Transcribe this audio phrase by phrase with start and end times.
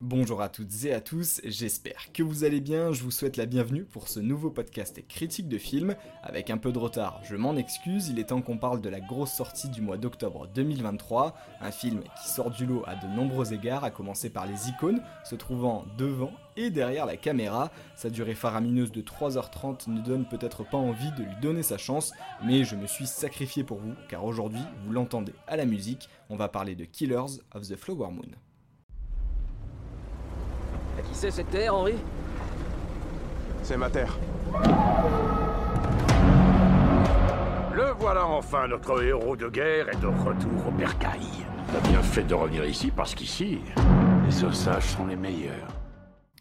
[0.00, 3.46] Bonjour à toutes et à tous, j'espère que vous allez bien, je vous souhaite la
[3.46, 5.96] bienvenue pour ce nouveau podcast critique de film.
[6.22, 9.00] Avec un peu de retard, je m'en excuse, il est temps qu'on parle de la
[9.00, 13.52] grosse sortie du mois d'octobre 2023, un film qui sort du lot à de nombreux
[13.52, 17.72] égards, à commencer par les icônes, se trouvant devant et derrière la caméra.
[17.96, 22.12] Sa durée faramineuse de 3h30 ne donne peut-être pas envie de lui donner sa chance,
[22.44, 26.36] mais je me suis sacrifié pour vous, car aujourd'hui, vous l'entendez à la musique, on
[26.36, 28.30] va parler de Killers of the Flower Moon.
[31.18, 31.96] C'est cette terre, Henri
[33.64, 34.16] C'est ma terre.
[37.74, 41.26] Le voilà enfin, notre héros de guerre est de retour au bercail.
[41.72, 43.60] T'as bien fait de revenir ici parce qu'ici,
[44.26, 45.66] les ossages sont les meilleurs.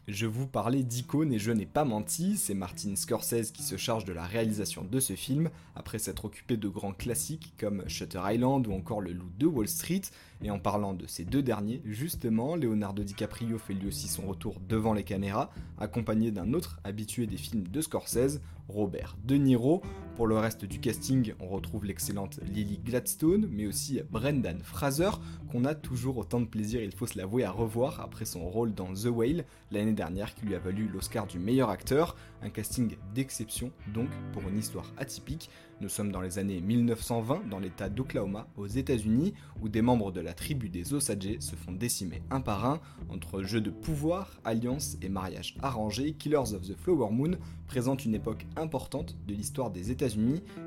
[0.07, 4.05] Je vous parlais d'icônes et je n'ai pas menti, c'est Martin Scorsese qui se charge
[4.05, 8.65] de la réalisation de ce film, après s'être occupé de grands classiques comme Shutter Island
[8.67, 10.03] ou encore Le Loup de Wall Street,
[10.41, 14.61] et en parlant de ces deux derniers, justement, Leonardo DiCaprio fait lui aussi son retour
[14.69, 19.81] devant les caméras, accompagné d'un autre habitué des films de Scorsese, Robert De Niro.
[20.17, 25.11] Pour le reste du casting, on retrouve l'excellente Lily Gladstone, mais aussi Brendan Fraser,
[25.51, 28.73] qu'on a toujours autant de plaisir, il faut se l'avouer, à revoir après son rôle
[28.73, 32.15] dans The Whale l'année dernière qui lui a valu l'Oscar du meilleur acteur.
[32.41, 35.51] Un casting d'exception donc pour une histoire atypique.
[35.81, 40.21] Nous sommes dans les années 1920 dans l'état d'Oklahoma aux États-Unis où des membres de
[40.21, 44.97] la tribu des Osage se font décimer un par un entre jeux de pouvoir, alliances
[45.03, 46.13] et mariages arrangés.
[46.13, 47.37] Killers of the Flower Moon
[47.67, 50.06] présente une époque importante de l'histoire des États-Unis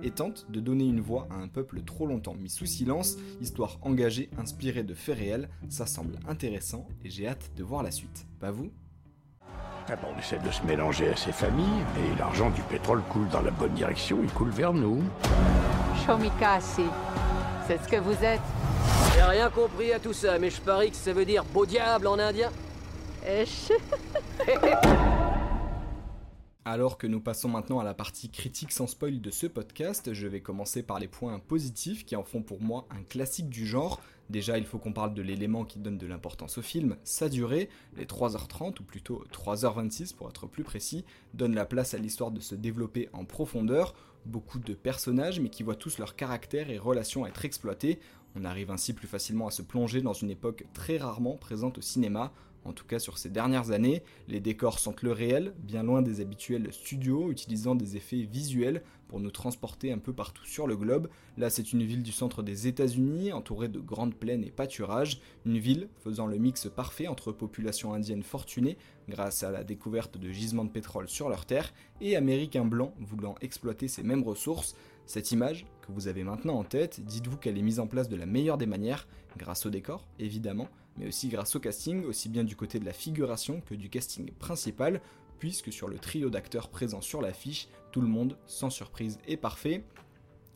[0.02, 3.78] et tente de donner une voix à un peuple trop longtemps mis sous silence, histoire
[3.82, 5.48] engagée inspirée de faits réels.
[5.68, 8.26] Ça semble intéressant et j'ai hâte de voir la suite.
[8.38, 8.70] Pas vous?
[9.88, 13.28] Ah bon, on essaie de se mélanger à ces familles, et l'argent du pétrole coule
[13.28, 15.02] dans la bonne direction, il coule vers nous.
[16.06, 16.84] Shomikasi.
[17.66, 18.40] C'est ce que vous êtes?
[19.14, 22.06] J'ai rien compris à tout ça, mais je parie que ça veut dire beau diable
[22.06, 22.50] en indien.
[26.66, 30.26] Alors que nous passons maintenant à la partie critique sans spoil de ce podcast, je
[30.26, 33.98] vais commencer par les points positifs qui en font pour moi un classique du genre.
[34.28, 37.70] Déjà, il faut qu'on parle de l'élément qui donne de l'importance au film, sa durée,
[37.96, 42.40] les 3h30 ou plutôt 3h26 pour être plus précis, donne la place à l'histoire de
[42.40, 43.94] se développer en profondeur,
[44.26, 47.98] beaucoup de personnages mais qui voient tous leur caractère et relations être exploités.
[48.36, 51.82] On arrive ainsi plus facilement à se plonger dans une époque très rarement présente au
[51.82, 52.32] cinéma,
[52.64, 56.20] en tout cas sur ces dernières années, les décors sentent le réel, bien loin des
[56.20, 61.08] habituels studios utilisant des effets visuels pour nous transporter un peu partout sur le globe.
[61.38, 65.58] Là, c'est une ville du centre des États-Unis, entourée de grandes plaines et pâturages, une
[65.58, 68.76] ville faisant le mix parfait entre population indienne fortunée
[69.08, 73.34] grâce à la découverte de gisements de pétrole sur leur terre et américains blancs voulant
[73.40, 74.76] exploiter ces mêmes ressources.
[75.06, 78.16] Cette image, que vous avez maintenant en tête, dites-vous qu'elle est mise en place de
[78.16, 82.44] la meilleure des manières, grâce au décor, évidemment, mais aussi grâce au casting, aussi bien
[82.44, 85.00] du côté de la figuration que du casting principal,
[85.38, 89.84] puisque sur le trio d'acteurs présents sur l'affiche, tout le monde, sans surprise, est parfait.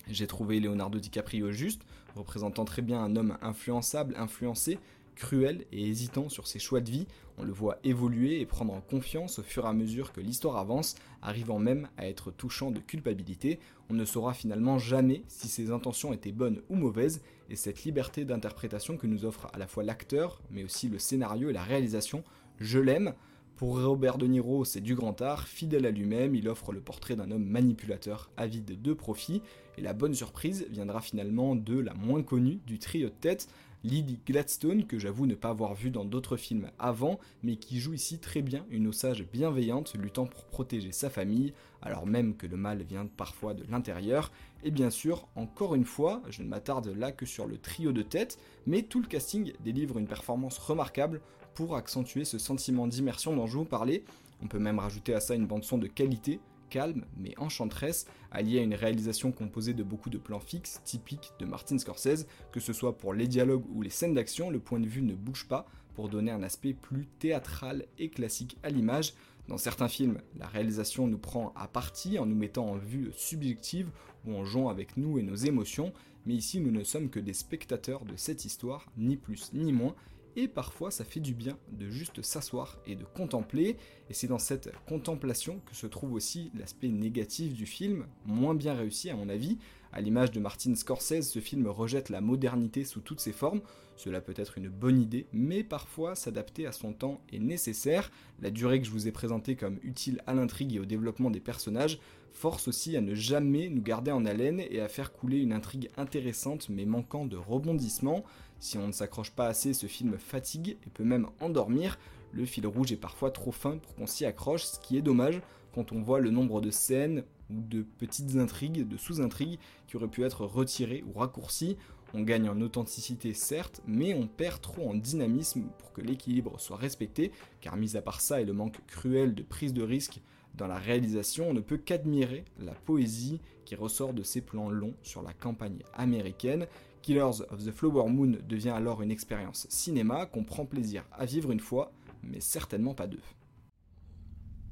[0.08, 1.82] J'ai trouvé Leonardo DiCaprio juste,
[2.14, 4.78] représentant très bien un homme influençable, influencé,
[5.14, 7.06] cruel et hésitant sur ses choix de vie,
[7.38, 10.56] on le voit évoluer et prendre en confiance au fur et à mesure que l'histoire
[10.56, 13.58] avance, arrivant même à être touchant de culpabilité.
[13.90, 18.24] On ne saura finalement jamais si ses intentions étaient bonnes ou mauvaises, et cette liberté
[18.24, 22.22] d'interprétation que nous offre à la fois l'acteur, mais aussi le scénario et la réalisation,
[22.58, 23.14] je l'aime.
[23.56, 27.14] Pour Robert De Niro, c'est du grand art, fidèle à lui-même, il offre le portrait
[27.14, 29.42] d'un homme manipulateur, avide de profit,
[29.78, 33.48] et la bonne surprise viendra finalement de la moins connue du trio de tête,
[33.84, 37.92] Lily Gladstone, que j'avoue ne pas avoir vu dans d'autres films avant, mais qui joue
[37.92, 42.56] ici très bien une osage bienveillante luttant pour protéger sa famille, alors même que le
[42.56, 44.32] mal vient parfois de l'intérieur.
[44.64, 48.02] Et bien sûr, encore une fois, je ne m'attarde là que sur le trio de
[48.02, 51.20] tête, mais tout le casting délivre une performance remarquable
[51.54, 54.04] pour accentuer ce sentiment d'immersion dont je vous parlais.
[54.42, 56.40] On peut même rajouter à ça une bande-son de qualité,
[56.70, 61.46] calme mais enchanteresse, alliée à une réalisation composée de beaucoup de plans fixes, typiques de
[61.46, 64.88] Martin Scorsese, que ce soit pour les dialogues ou les scènes d'action, le point de
[64.88, 69.14] vue ne bouge pas pour donner un aspect plus théâtral et classique à l'image.
[69.46, 73.90] Dans certains films, la réalisation nous prend à partie en nous mettant en vue subjective
[74.26, 75.92] ou en jouant avec nous et nos émotions,
[76.26, 79.94] mais ici nous ne sommes que des spectateurs de cette histoire, ni plus ni moins,
[80.36, 83.76] et parfois ça fait du bien de juste s'asseoir et de contempler,
[84.10, 88.74] et c'est dans cette contemplation que se trouve aussi l'aspect négatif du film, moins bien
[88.74, 89.58] réussi à mon avis.
[89.96, 93.60] À l'image de Martin Scorsese, ce film rejette la modernité sous toutes ses formes,
[93.94, 98.10] cela peut être une bonne idée, mais parfois s'adapter à son temps est nécessaire.
[98.42, 101.38] La durée que je vous ai présentée comme utile à l'intrigue et au développement des
[101.38, 102.00] personnages
[102.32, 105.90] force aussi à ne jamais nous garder en haleine et à faire couler une intrigue
[105.96, 108.24] intéressante mais manquant de rebondissement.
[108.58, 112.00] Si on ne s'accroche pas assez, ce film fatigue et peut même endormir.
[112.32, 115.40] le fil rouge est parfois trop fin pour qu'on s'y accroche, ce qui est dommage
[115.72, 120.08] quand on voit le nombre de scènes ou de petites intrigues, de sous-intrigues qui auraient
[120.08, 121.76] pu être retirées ou raccourcies.
[122.12, 126.76] On gagne en authenticité certes, mais on perd trop en dynamisme pour que l'équilibre soit
[126.76, 130.20] respecté, car mis à part ça et le manque cruel de prise de risque
[130.54, 134.94] dans la réalisation, on ne peut qu'admirer la poésie qui ressort de ces plans longs
[135.02, 136.66] sur la campagne américaine.
[137.02, 141.50] Killers of the Flower Moon devient alors une expérience cinéma qu'on prend plaisir à vivre
[141.50, 141.92] une fois,
[142.22, 143.20] mais certainement pas deux.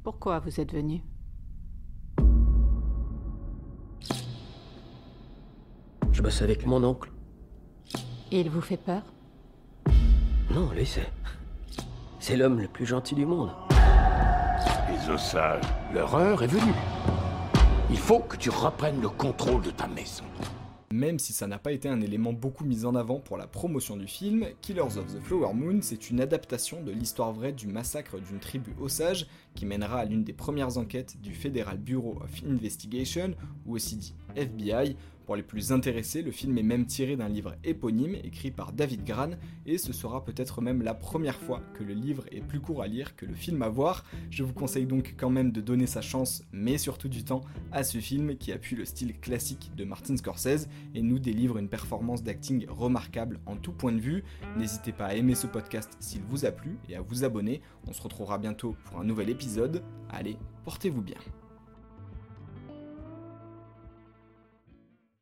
[0.04, 1.02] Pourquoi vous êtes venu?
[6.22, 7.10] Je bosse avec mon oncle.
[8.30, 9.02] Et il vous fait peur?
[10.54, 11.10] Non, lui, c'est.
[12.20, 13.50] C'est l'homme le plus gentil du monde.
[14.88, 16.74] Les ossages, leur heure est venue.
[17.90, 20.22] Il faut que tu reprennes le contrôle de ta maison.
[20.92, 23.96] Même si ça n'a pas été un élément beaucoup mis en avant pour la promotion
[23.96, 28.20] du film, Killers of the Flower Moon, c'est une adaptation de l'histoire vraie du massacre
[28.20, 29.26] d'une tribu Osage
[29.56, 33.34] qui mènera à l'une des premières enquêtes du Federal Bureau of Investigation,
[33.66, 37.54] ou aussi dit FBI, pour les plus intéressés, le film est même tiré d'un livre
[37.64, 39.30] éponyme écrit par David Gran,
[39.66, 42.86] et ce sera peut-être même la première fois que le livre est plus court à
[42.86, 44.04] lire que le film à voir.
[44.30, 47.84] Je vous conseille donc quand même de donner sa chance, mais surtout du temps, à
[47.84, 52.22] ce film qui appuie le style classique de Martin Scorsese et nous délivre une performance
[52.22, 54.24] d'acting remarquable en tout point de vue.
[54.56, 57.62] N'hésitez pas à aimer ce podcast s'il vous a plu et à vous abonner.
[57.86, 59.82] On se retrouvera bientôt pour un nouvel épisode.
[60.10, 61.18] Allez, portez-vous bien.